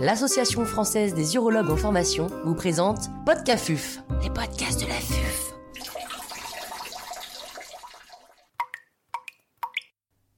l'Association 0.00 0.64
française 0.64 1.12
des 1.12 1.34
urologues 1.34 1.68
en 1.68 1.76
formation 1.76 2.28
vous 2.44 2.54
présente 2.54 3.10
Podcafuf, 3.26 4.00
les 4.22 4.30
podcasts 4.30 4.80
de 4.80 4.86
la 4.86 4.94
FUF. 4.94 5.52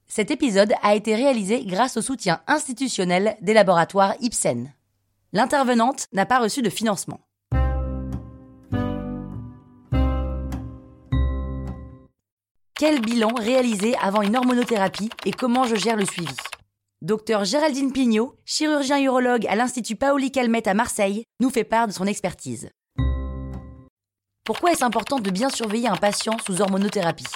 Cet 0.08 0.32
épisode 0.32 0.74
a 0.82 0.96
été 0.96 1.14
réalisé 1.14 1.64
grâce 1.64 1.96
au 1.96 2.02
soutien 2.02 2.40
institutionnel 2.48 3.36
des 3.40 3.54
laboratoires 3.54 4.14
Ipsen. 4.20 4.74
L'intervenante 5.32 6.08
n'a 6.12 6.26
pas 6.26 6.40
reçu 6.40 6.60
de 6.60 6.68
financement. 6.68 7.20
Quel 12.74 13.00
bilan 13.00 13.32
réalisé 13.36 13.94
avant 14.02 14.22
une 14.22 14.36
hormonothérapie 14.36 15.10
et 15.24 15.30
comment 15.30 15.64
je 15.64 15.76
gère 15.76 15.96
le 15.96 16.04
suivi? 16.04 16.34
Docteur 17.02 17.44
Géraldine 17.44 17.90
Pignot, 17.90 18.36
chirurgien 18.44 19.02
urologue 19.02 19.44
à 19.48 19.56
l'Institut 19.56 19.96
Paoli 19.96 20.30
Calmette 20.30 20.68
à 20.68 20.74
Marseille, 20.74 21.24
nous 21.40 21.50
fait 21.50 21.64
part 21.64 21.88
de 21.88 21.92
son 21.92 22.06
expertise. 22.06 22.70
Pourquoi 24.44 24.70
est-ce 24.70 24.84
important 24.84 25.18
de 25.18 25.28
bien 25.32 25.48
surveiller 25.48 25.88
un 25.88 25.96
patient 25.96 26.38
sous 26.38 26.62
hormonothérapie? 26.62 27.26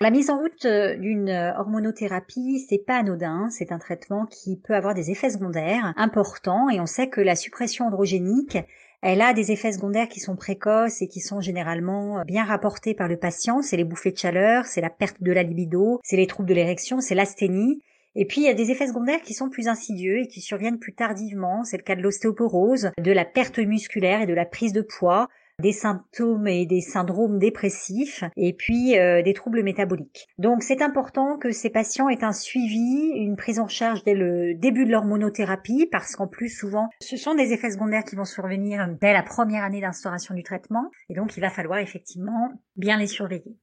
La 0.00 0.10
mise 0.10 0.30
en 0.30 0.38
route 0.38 0.64
euh, 0.64 0.96
d'une 0.96 1.28
euh, 1.28 1.52
hormonothérapie, 1.58 2.64
c'est 2.70 2.78
pas 2.78 2.96
anodin, 2.96 3.50
c'est 3.50 3.70
un 3.70 3.78
traitement 3.78 4.24
qui 4.24 4.56
peut 4.56 4.74
avoir 4.74 4.94
des 4.94 5.10
effets 5.10 5.28
secondaires 5.28 5.92
importants 5.98 6.70
et 6.70 6.80
on 6.80 6.86
sait 6.86 7.10
que 7.10 7.20
la 7.20 7.36
suppression 7.36 7.86
androgénique, 7.86 8.56
elle 9.02 9.20
a 9.20 9.34
des 9.34 9.52
effets 9.52 9.72
secondaires 9.72 10.08
qui 10.08 10.20
sont 10.20 10.36
précoces 10.36 11.02
et 11.02 11.08
qui 11.08 11.20
sont 11.20 11.42
généralement 11.42 12.20
euh, 12.20 12.24
bien 12.24 12.46
rapportés 12.46 12.94
par 12.94 13.08
le 13.08 13.18
patient, 13.18 13.60
c'est 13.60 13.76
les 13.76 13.84
bouffées 13.84 14.12
de 14.12 14.16
chaleur, 14.16 14.64
c'est 14.64 14.80
la 14.80 14.88
perte 14.88 15.22
de 15.22 15.32
la 15.32 15.42
libido, 15.42 16.00
c'est 16.02 16.16
les 16.16 16.26
troubles 16.26 16.48
de 16.48 16.54
l'érection, 16.54 17.02
c'est 17.02 17.14
l'asthénie. 17.14 17.82
Et 18.16 18.26
puis 18.26 18.40
il 18.40 18.44
y 18.44 18.50
a 18.50 18.54
des 18.54 18.70
effets 18.70 18.88
secondaires 18.88 19.22
qui 19.22 19.34
sont 19.34 19.50
plus 19.50 19.68
insidieux 19.68 20.18
et 20.18 20.26
qui 20.26 20.40
surviennent 20.40 20.78
plus 20.78 20.94
tardivement, 20.94 21.62
c'est 21.64 21.76
le 21.76 21.82
cas 21.82 21.94
de 21.94 22.02
l'ostéoporose, 22.02 22.90
de 22.98 23.12
la 23.12 23.24
perte 23.24 23.58
musculaire 23.58 24.22
et 24.22 24.26
de 24.26 24.34
la 24.34 24.46
prise 24.46 24.72
de 24.72 24.82
poids, 24.82 25.28
des 25.60 25.72
symptômes 25.72 26.48
et 26.48 26.66
des 26.66 26.80
syndromes 26.80 27.38
dépressifs 27.38 28.24
et 28.36 28.52
puis 28.52 28.98
euh, 28.98 29.22
des 29.22 29.34
troubles 29.34 29.62
métaboliques. 29.62 30.26
Donc 30.38 30.62
c'est 30.62 30.82
important 30.82 31.38
que 31.38 31.52
ces 31.52 31.70
patients 31.70 32.08
aient 32.08 32.24
un 32.24 32.32
suivi, 32.32 33.10
une 33.14 33.36
prise 33.36 33.60
en 33.60 33.68
charge 33.68 34.02
dès 34.02 34.14
le 34.14 34.54
début 34.54 34.86
de 34.86 34.90
l'hormonothérapie 34.90 35.86
parce 35.90 36.16
qu'en 36.16 36.26
plus 36.26 36.48
souvent 36.48 36.88
ce 37.00 37.16
sont 37.16 37.34
des 37.34 37.52
effets 37.52 37.70
secondaires 37.70 38.04
qui 38.04 38.16
vont 38.16 38.24
survenir 38.24 38.88
dès 39.00 39.12
la 39.12 39.22
première 39.22 39.62
année 39.62 39.80
d'instauration 39.80 40.34
du 40.34 40.42
traitement 40.42 40.90
et 41.08 41.14
donc 41.14 41.36
il 41.36 41.40
va 41.40 41.50
falloir 41.50 41.78
effectivement 41.78 42.50
bien 42.76 42.98
les 42.98 43.06
surveiller. 43.06 43.56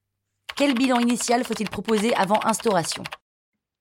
Quel 0.55 0.73
bilan 0.73 0.99
initial 0.99 1.43
faut-il 1.43 1.69
proposer 1.69 2.13
avant 2.15 2.39
instauration? 2.45 3.03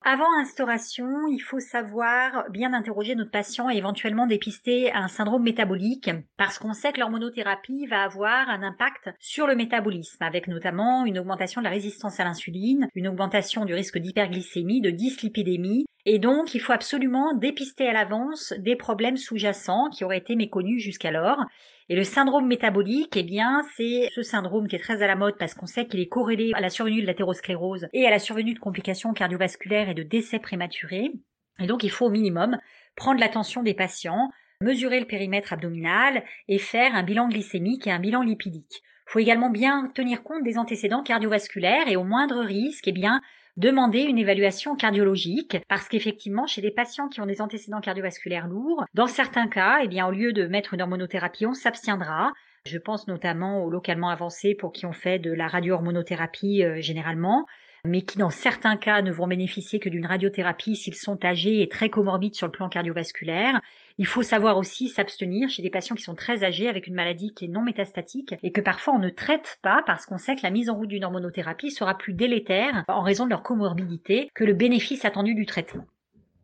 Avant 0.08 0.32
instauration, 0.40 1.26
il 1.32 1.40
faut 1.40 1.58
savoir 1.58 2.48
bien 2.50 2.72
interroger 2.74 3.16
notre 3.16 3.32
patient 3.32 3.68
et 3.68 3.76
éventuellement 3.76 4.28
dépister 4.28 4.92
un 4.92 5.08
syndrome 5.08 5.42
métabolique 5.42 6.10
parce 6.36 6.60
qu'on 6.60 6.74
sait 6.74 6.92
que 6.92 7.00
l'hormonothérapie 7.00 7.86
va 7.86 8.04
avoir 8.04 8.48
un 8.48 8.62
impact 8.62 9.10
sur 9.18 9.48
le 9.48 9.56
métabolisme 9.56 10.22
avec 10.22 10.46
notamment 10.46 11.06
une 11.06 11.18
augmentation 11.18 11.60
de 11.60 11.64
la 11.64 11.72
résistance 11.72 12.20
à 12.20 12.24
l'insuline, 12.24 12.86
une 12.94 13.08
augmentation 13.08 13.64
du 13.64 13.74
risque 13.74 13.98
d'hyperglycémie, 13.98 14.80
de 14.80 14.90
dyslipidémie 14.90 15.86
et 16.06 16.18
donc 16.18 16.54
il 16.54 16.60
faut 16.60 16.72
absolument 16.72 17.34
dépister 17.34 17.86
à 17.86 17.92
l'avance 17.92 18.54
des 18.58 18.76
problèmes 18.76 19.18
sous-jacents 19.18 19.90
qui 19.90 20.04
auraient 20.04 20.18
été 20.18 20.36
méconnus 20.36 20.82
jusqu'alors 20.82 21.44
et 21.88 21.94
le 21.94 22.02
syndrome 22.02 22.48
métabolique, 22.48 23.16
eh 23.16 23.22
bien, 23.22 23.62
c'est 23.76 24.08
ce 24.12 24.22
syndrome 24.22 24.66
qui 24.66 24.74
est 24.74 24.80
très 24.80 25.02
à 25.02 25.06
la 25.06 25.14
mode 25.14 25.38
parce 25.38 25.54
qu'on 25.54 25.66
sait 25.66 25.86
qu'il 25.86 26.00
est 26.00 26.08
corrélé 26.08 26.50
à 26.54 26.60
la 26.60 26.68
survenue 26.68 27.00
de 27.00 27.06
l'athérosclérose 27.06 27.86
et 27.92 28.06
à 28.06 28.10
la 28.10 28.18
survenue 28.18 28.54
de 28.54 28.58
complications 28.58 29.12
cardiovasculaires 29.12 29.88
et 29.88 29.94
de 29.94 30.02
décès 30.02 30.40
prématurés. 30.40 31.12
Et 31.60 31.66
donc, 31.66 31.84
il 31.84 31.90
faut 31.90 32.06
au 32.06 32.10
minimum 32.10 32.58
prendre 32.96 33.20
l'attention 33.20 33.62
des 33.62 33.74
patients, 33.74 34.30
mesurer 34.60 34.98
le 34.98 35.06
périmètre 35.06 35.52
abdominal 35.52 36.24
et 36.48 36.58
faire 36.58 36.92
un 36.92 37.04
bilan 37.04 37.28
glycémique 37.28 37.86
et 37.86 37.92
un 37.92 38.00
bilan 38.00 38.22
lipidique. 38.22 38.82
Il 39.06 39.12
faut 39.12 39.18
également 39.20 39.50
bien 39.50 39.88
tenir 39.94 40.24
compte 40.24 40.42
des 40.42 40.58
antécédents 40.58 41.04
cardiovasculaires 41.04 41.86
et 41.86 41.94
au 41.94 42.02
moindre 42.02 42.40
risque, 42.40 42.88
eh 42.88 42.92
bien, 42.92 43.20
demander 43.56 44.00
une 44.02 44.18
évaluation 44.18 44.76
cardiologique 44.76 45.58
parce 45.68 45.88
qu'effectivement, 45.88 46.46
chez 46.46 46.60
des 46.60 46.70
patients 46.70 47.08
qui 47.08 47.20
ont 47.20 47.26
des 47.26 47.40
antécédents 47.40 47.80
cardiovasculaires 47.80 48.48
lourds, 48.48 48.84
dans 48.94 49.06
certains 49.06 49.48
cas, 49.48 49.78
eh 49.82 49.88
bien, 49.88 50.06
au 50.06 50.10
lieu 50.10 50.32
de 50.32 50.46
mettre 50.46 50.74
une 50.74 50.82
hormonothérapie, 50.82 51.46
on 51.46 51.54
s'abstiendra. 51.54 52.32
Je 52.66 52.78
pense 52.78 53.06
notamment 53.06 53.62
aux 53.64 53.70
localement 53.70 54.08
avancés 54.08 54.54
pour 54.54 54.72
qui 54.72 54.86
on 54.86 54.92
fait 54.92 55.18
de 55.18 55.32
la 55.32 55.46
radio-hormonothérapie 55.46 56.64
euh, 56.64 56.80
généralement 56.80 57.46
mais 57.86 58.02
qui 58.02 58.18
dans 58.18 58.30
certains 58.30 58.76
cas 58.76 59.02
ne 59.02 59.10
vont 59.10 59.26
bénéficier 59.26 59.78
que 59.78 59.88
d'une 59.88 60.06
radiothérapie 60.06 60.76
s'ils 60.76 60.94
sont 60.94 61.24
âgés 61.24 61.62
et 61.62 61.68
très 61.68 61.88
comorbides 61.88 62.34
sur 62.34 62.46
le 62.46 62.52
plan 62.52 62.68
cardiovasculaire. 62.68 63.60
Il 63.98 64.06
faut 64.06 64.22
savoir 64.22 64.58
aussi 64.58 64.88
s'abstenir 64.88 65.48
chez 65.48 65.62
des 65.62 65.70
patients 65.70 65.96
qui 65.96 66.02
sont 66.02 66.14
très 66.14 66.44
âgés 66.44 66.68
avec 66.68 66.86
une 66.86 66.94
maladie 66.94 67.32
qui 67.34 67.46
est 67.46 67.48
non 67.48 67.62
métastatique 67.62 68.34
et 68.42 68.52
que 68.52 68.60
parfois 68.60 68.94
on 68.94 68.98
ne 68.98 69.08
traite 69.08 69.58
pas 69.62 69.82
parce 69.86 70.06
qu'on 70.06 70.18
sait 70.18 70.36
que 70.36 70.42
la 70.42 70.50
mise 70.50 70.68
en 70.68 70.74
route 70.74 70.88
d'une 70.88 71.04
hormonothérapie 71.04 71.70
sera 71.70 71.96
plus 71.96 72.12
délétère 72.12 72.84
en 72.88 73.02
raison 73.02 73.24
de 73.24 73.30
leur 73.30 73.42
comorbidité 73.42 74.28
que 74.34 74.44
le 74.44 74.54
bénéfice 74.54 75.04
attendu 75.04 75.34
du 75.34 75.46
traitement. 75.46 75.86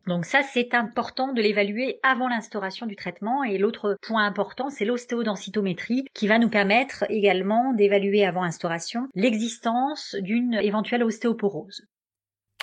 Donc 0.06 0.24
ça, 0.24 0.42
c'est 0.42 0.74
important 0.74 1.32
de 1.32 1.40
l'évaluer 1.40 2.00
avant 2.02 2.28
l'instauration 2.28 2.86
du 2.86 2.96
traitement. 2.96 3.44
Et 3.44 3.58
l'autre 3.58 3.96
point 4.02 4.26
important, 4.26 4.68
c'est 4.68 4.84
l'ostéodensitométrie 4.84 6.04
qui 6.12 6.26
va 6.26 6.38
nous 6.38 6.50
permettre 6.50 7.04
également 7.08 7.72
d'évaluer 7.72 8.24
avant 8.24 8.42
instauration 8.42 9.08
l'existence 9.14 10.16
d'une 10.20 10.54
éventuelle 10.54 11.04
ostéoporose. 11.04 11.86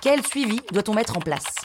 Quel 0.02 0.26
suivi 0.26 0.60
doit-on 0.72 0.94
mettre 0.94 1.18
en 1.18 1.22
place? 1.22 1.56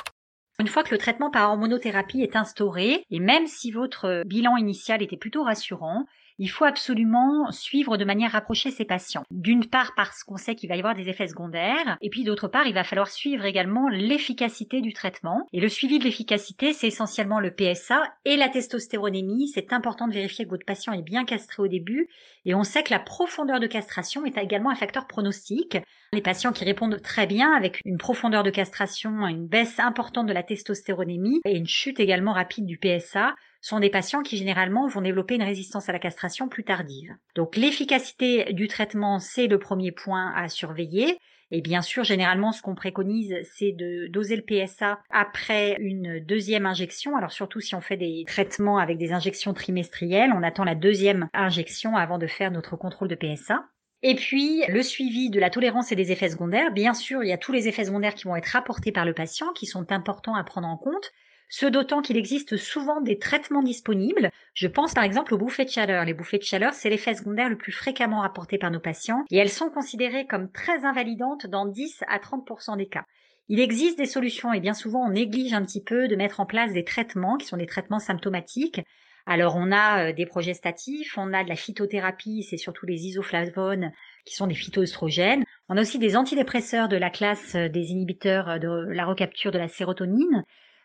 Une 0.61 0.69
fois 0.69 0.85
que 0.85 0.93
le 0.93 0.99
traitement 0.99 1.31
par 1.31 1.51
hormonothérapie 1.51 2.23
est 2.23 2.37
instauré, 2.37 3.05
et 3.11 3.19
même 3.19 3.49
si 3.49 3.73
votre 3.73 4.23
bilan 4.25 4.57
initial 4.57 5.03
était 5.03 5.17
plutôt 5.17 5.43
rassurant, 5.43 6.05
il 6.39 6.49
faut 6.49 6.65
absolument 6.65 7.51
suivre 7.53 7.97
de 7.97 8.05
manière 8.05 8.33
rapprochée 8.33 8.71
ces 8.71 8.85
patients. 8.85 9.25
D'une 9.31 9.67
part 9.67 9.93
parce 9.95 10.25
qu'on 10.25 10.37
sait 10.37 10.55
qu'il 10.55 10.69
va 10.69 10.77
y 10.77 10.79
avoir 10.79 10.95
des 10.95 11.09
effets 11.09 11.29
secondaires, 11.29 11.97
et 12.01 12.11
puis 12.11 12.25
d'autre 12.25 12.49
part, 12.49 12.67
il 12.67 12.75
va 12.75 12.85
falloir 12.85 13.09
suivre 13.09 13.45
également 13.45 13.89
l'efficacité 13.89 14.81
du 14.81 14.93
traitement. 14.93 15.47
Et 15.53 15.61
le 15.61 15.69
suivi 15.69 15.99
de 15.99 16.05
l'efficacité, 16.05 16.73
c'est 16.73 16.89
essentiellement 16.89 17.41
le 17.41 17.53
PSA 17.53 18.03
et 18.25 18.37
la 18.37 18.49
testostéronémie. 18.49 19.49
C'est 19.49 19.73
important 19.73 20.09
de 20.09 20.15
vérifier 20.15 20.45
que 20.45 20.51
votre 20.51 20.67
patient 20.67 20.93
est 20.93 21.03
bien 21.03 21.25
castré 21.25 21.63
au 21.63 21.69
début. 21.69 22.09
Et 22.45 22.55
on 22.55 22.65
sait 22.65 22.83
que 22.83 22.93
la 22.93 23.01
profondeur 23.01 23.61
de 23.61 23.67
castration 23.67 24.25
est 24.25 24.37
également 24.37 24.71
un 24.71 24.77
facteur 24.77 25.07
pronostic. 25.07 25.79
Les 26.13 26.21
patients 26.21 26.53
qui 26.53 26.65
répondent 26.65 27.01
très 27.03 27.27
bien 27.27 27.53
avec 27.53 27.81
une 27.85 27.99
profondeur 27.99 28.43
de 28.43 28.51
castration, 28.51 29.27
une 29.27 29.47
baisse 29.47 29.79
importante 29.79 30.27
de 30.27 30.33
la 30.33 30.43
testostéronémie 30.43 31.41
et 31.45 31.57
une 31.57 31.67
chute 31.67 32.01
également 32.01 32.33
rapide 32.33 32.67
du 32.67 32.79
PSA 32.79 33.35
sont 33.65 33.81
des 33.81 33.89
patients 33.89 34.23
qui 34.23 34.37
généralement 34.37 34.87
vont 34.89 35.01
développer 35.01 35.37
une 35.37 35.43
résistance 35.43 35.89
à 35.89 35.93
la 35.93 35.99
castration 35.99 36.49
plus 36.49 36.65
tardive. 36.65 37.17
Donc 37.35 37.57
l'efficacité 37.57 38.53
du 38.53 38.69
traitement, 38.69 39.19
c'est 39.19 39.47
le 39.47 39.59
premier 39.59 39.91
point 39.91 40.35
à 40.37 40.51
surveiller. 40.51 41.17
Et 41.51 41.63
bien 41.63 41.81
sûr, 41.81 42.05
généralement, 42.05 42.53
ce 42.53 42.61
qu'on 42.61 42.75
préconise, 42.75 43.35
c'est 43.57 43.73
de 43.73 44.07
doser 44.09 44.37
le 44.37 44.43
PSA 44.43 44.99
après 45.09 45.79
une 45.81 46.21
deuxième 46.21 46.67
injection. 46.67 47.17
Alors 47.17 47.33
surtout 47.33 47.61
si 47.61 47.75
on 47.75 47.81
fait 47.81 47.97
des 47.97 48.25
traitements 48.27 48.77
avec 48.77 48.99
des 48.99 49.13
injections 49.13 49.55
trimestrielles, 49.55 50.33
on 50.35 50.43
attend 50.43 50.65
la 50.65 50.75
deuxième 50.75 51.31
injection 51.33 51.97
avant 51.97 52.19
de 52.19 52.27
faire 52.27 52.51
notre 52.51 52.77
contrôle 52.77 53.09
de 53.09 53.15
PSA. 53.15 53.65
Et 54.03 54.15
puis, 54.15 54.63
le 54.69 54.83
suivi 54.83 55.31
de 55.31 55.41
la 55.41 55.49
tolérance 55.49 55.91
et 55.91 55.97
des 55.97 56.13
effets 56.13 56.29
secondaires. 56.29 56.71
Bien 56.71 56.93
sûr, 56.93 57.23
il 57.23 57.31
y 57.31 57.33
a 57.33 57.39
tous 57.39 57.53
les 57.53 57.67
effets 57.67 57.87
secondaires 57.87 58.15
qui 58.15 58.25
vont 58.25 58.37
être 58.37 58.49
rapportés 58.49 58.93
par 58.93 59.07
le 59.07 59.15
patient, 59.15 59.55
qui 59.55 59.65
sont 59.65 59.91
importants 59.91 60.35
à 60.35 60.45
prendre 60.45 60.69
en 60.69 60.77
compte. 60.77 61.13
Ce 61.49 61.67
d'autant 61.67 62.03
qu'il 62.03 62.17
existe 62.17 62.57
souvent 62.57 63.01
des 63.01 63.19
traitements 63.19 63.63
disponibles. 63.63 64.31
Je 64.55 64.67
pense 64.67 64.95
par 64.95 65.05
exemple 65.05 65.35
aux 65.35 65.39
bouffées 65.39 65.65
de 65.65 65.71
chaleur. 65.71 66.05
Les 66.05 66.15
bouffées 66.15 66.39
de 66.39 66.43
chaleur, 66.43 66.73
c'est 66.73 66.91
l'effet 66.91 67.15
secondaire 67.15 67.49
le 67.49 67.59
plus 67.59 67.73
fréquemment 67.73 68.21
rapporté 68.21 68.59
par 68.59 68.71
nos 68.71 68.81
patients 68.81 69.25
et 69.31 69.37
elles 69.37 69.51
sont 69.51 69.71
considérées 69.71 70.27
comme 70.27 70.51
très 70.51 70.85
invalidantes 70.85 71.47
dans 71.47 71.67
10 71.67 72.03
à 72.09 72.19
30% 72.19 72.77
des 72.77 72.87
cas. 72.87 73.05
Il 73.49 73.61
existe 73.61 73.99
des 73.99 74.07
solutions 74.07 74.53
et 74.53 74.61
bien 74.61 74.75
souvent 74.75 75.07
on 75.07 75.11
néglige 75.11 75.53
un 75.53 75.65
petit 75.65 75.83
peu 75.83 76.09
de 76.09 76.17
mettre 76.17 76.41
en 76.41 76.47
place 76.47 76.73
des 76.73 76.85
traitements 76.85 77.37
qui 77.37 77.47
sont 77.47 77.59
des 77.59 77.67
traitements 77.67 77.99
symptomatiques 77.99 78.81
alors 79.27 79.57
on 79.57 79.73
a 79.73 80.09
euh, 80.09 80.13
des 80.13 80.27
progestatifs, 80.27 81.17
on 81.17 81.33
a 81.33 81.45
de 81.45 81.49
la 81.49 81.57
phytothérapie, 81.57 82.43
c'est 82.43 82.59
surtout 82.59 82.85
les 82.85 83.07
isoflavones 83.07 83.91
qui 84.27 84.35
sont 84.35 84.47
des 84.47 84.55
phytoestrogènes. 84.55 85.45
On 85.69 85.79
a 85.79 85.81
aussi 85.81 85.99
des 85.99 86.17
antidépresseurs 86.17 86.89
de 86.89 86.97
la 86.97 87.09
classe 87.09 87.55
euh, 87.55 87.69
des 87.69 87.91
inhibiteurs 87.91 88.49
euh, 88.51 88.59
de 88.59 88.69
la 88.69 89.07
recapture 89.07 89.51
de 89.51 89.59
la 89.59 89.69
sérotonine. 89.69 90.45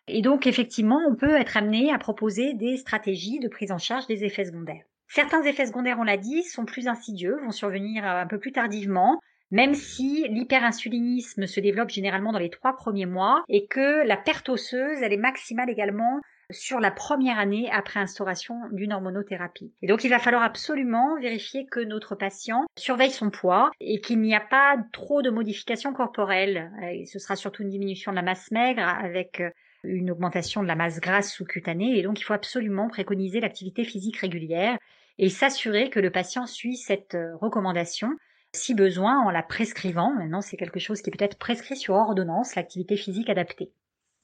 Et 0.09 0.21
donc 0.21 0.47
effectivement, 0.47 0.99
on 1.07 1.15
peut 1.15 1.35
être 1.35 1.57
amené 1.57 1.91
à 1.93 1.97
proposer 1.97 2.53
des 2.53 2.77
stratégies 2.77 3.39
de 3.39 3.47
prise 3.47 3.71
en 3.71 3.77
charge 3.77 4.07
des 4.07 4.23
effets 4.23 4.45
secondaires. 4.45 4.83
Certains 5.07 5.43
effets 5.43 5.65
secondaires, 5.65 5.97
on 5.99 6.03
l'a 6.03 6.17
dit, 6.17 6.43
sont 6.43 6.65
plus 6.65 6.87
insidieux, 6.87 7.37
vont 7.43 7.51
survenir 7.51 8.05
un 8.05 8.27
peu 8.27 8.37
plus 8.37 8.51
tardivement, 8.51 9.19
même 9.51 9.73
si 9.73 10.27
l'hyperinsulinisme 10.29 11.47
se 11.47 11.59
développe 11.59 11.89
généralement 11.89 12.31
dans 12.31 12.39
les 12.39 12.51
trois 12.51 12.75
premiers 12.75 13.07
mois 13.07 13.43
et 13.49 13.65
que 13.65 14.05
la 14.05 14.17
perte 14.17 14.49
osseuse, 14.49 15.01
elle 15.01 15.13
est 15.13 15.17
maximale 15.17 15.69
également 15.69 16.19
sur 16.51 16.79
la 16.79 16.91
première 16.91 17.37
année 17.37 17.69
après 17.71 17.99
instauration 17.99 18.55
d'une 18.71 18.93
hormonothérapie. 18.93 19.71
Et 19.81 19.87
donc 19.87 20.03
il 20.03 20.09
va 20.09 20.19
falloir 20.19 20.43
absolument 20.43 21.19
vérifier 21.19 21.65
que 21.67 21.79
notre 21.79 22.15
patient 22.15 22.65
surveille 22.77 23.11
son 23.11 23.29
poids 23.29 23.71
et 23.79 24.01
qu'il 24.01 24.19
n'y 24.19 24.35
a 24.35 24.39
pas 24.39 24.77
trop 24.91 25.21
de 25.21 25.29
modifications 25.29 25.93
corporelles. 25.93 26.71
ce 27.05 27.19
sera 27.19 27.35
surtout 27.35 27.63
une 27.63 27.69
diminution 27.69 28.11
de 28.11 28.15
la 28.15 28.23
masse 28.23 28.49
maigre 28.51 28.87
avec 28.87 29.41
euh, 29.41 29.49
une 29.83 30.11
augmentation 30.11 30.61
de 30.61 30.67
la 30.67 30.75
masse 30.75 30.99
grasse 30.99 31.33
sous-cutanée 31.33 31.97
et 31.97 32.01
donc 32.01 32.19
il 32.19 32.23
faut 32.23 32.33
absolument 32.33 32.89
préconiser 32.89 33.39
l'activité 33.39 33.83
physique 33.83 34.17
régulière 34.17 34.77
et 35.17 35.29
s'assurer 35.29 35.89
que 35.89 35.99
le 35.99 36.11
patient 36.11 36.45
suit 36.45 36.77
cette 36.77 37.15
euh, 37.15 37.35
recommandation 37.37 38.09
si 38.53 38.73
besoin 38.73 39.19
en 39.19 39.29
la 39.29 39.43
prescrivant. 39.43 40.13
Maintenant, 40.13 40.41
c'est 40.41 40.57
quelque 40.57 40.79
chose 40.79 41.01
qui 41.01 41.11
peut 41.11 41.23
être 41.23 41.37
prescrit 41.37 41.77
sur 41.77 41.93
ordonnance, 41.93 42.55
l'activité 42.55 42.97
physique 42.97 43.29
adaptée. 43.29 43.69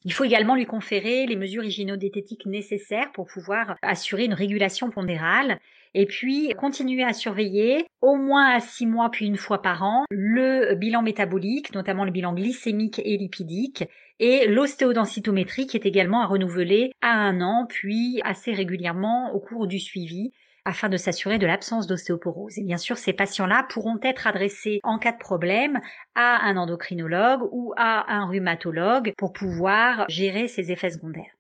Il 0.04 0.14
faut 0.14 0.24
également 0.24 0.56
lui 0.56 0.66
conférer 0.66 1.26
les 1.26 1.36
mesures 1.36 1.64
hygiénodiététiques 1.64 2.46
nécessaires 2.46 3.12
pour 3.12 3.28
pouvoir 3.28 3.76
assurer 3.82 4.26
une 4.26 4.34
régulation 4.34 4.90
pondérale 4.90 5.60
et 5.96 6.06
puis 6.06 6.54
continuer 6.58 7.04
à 7.04 7.14
surveiller 7.14 7.88
au 8.02 8.16
moins 8.18 8.54
à 8.54 8.60
six 8.60 8.86
mois 8.86 9.10
puis 9.10 9.26
une 9.26 9.38
fois 9.38 9.62
par 9.62 9.82
an 9.82 10.04
le 10.12 10.76
bilan 10.76 11.02
métabolique, 11.02 11.74
notamment 11.74 12.06
le 12.06 12.12
bilan 12.12 12.34
glycémique 12.34 13.02
et 13.04 13.18
lipidique 13.18 13.86
et 14.20 14.46
l'ostéodensitométrie 14.48 15.66
qui 15.66 15.78
est 15.78 15.86
également 15.86 16.22
à 16.22 16.28
renouveler 16.28 16.92
à 17.02 17.14
un 17.14 17.42
an 17.42 17.66
puis 17.68 18.20
assez 18.24 18.52
régulièrement 18.52 19.34
au 19.34 19.40
cours 19.40 19.68
du 19.68 19.80
suivi 19.80 20.32
afin 20.66 20.90
de 20.90 20.98
s'assurer 20.98 21.38
de 21.38 21.46
l'absence 21.46 21.88
d'ostéoporose. 21.88 22.58
Et 22.58 22.64
bien 22.64 22.78
sûr, 22.78 22.98
ces 22.98 23.14
patients-là 23.14 23.66
pourront 23.70 24.00
être 24.02 24.28
adressés 24.28 24.80
en 24.84 24.98
cas 24.98 25.12
de 25.12 25.18
problème 25.18 25.80
à 26.16 26.46
un 26.48 26.58
endocrinologue 26.58 27.48
ou 27.52 27.72
à 27.78 28.12
un 28.12 28.26
rhumatologue 28.26 29.14
pour 29.18 29.32
pouvoir 29.32 30.06
gérer 30.10 30.48
ces 30.48 30.72
effets 30.72 30.90
secondaires. 30.90 31.36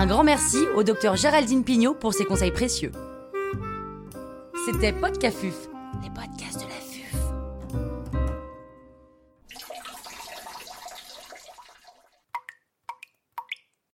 Un 0.00 0.06
grand 0.06 0.24
merci 0.24 0.56
au 0.76 0.82
docteur 0.82 1.14
Géraldine 1.14 1.62
Pignot 1.62 1.92
pour 1.92 2.14
ses 2.14 2.24
conseils 2.24 2.52
précieux. 2.52 2.90
C'était 4.64 4.94
Podcafuf, 4.94 5.68
les 6.02 6.08
podcasts 6.08 6.66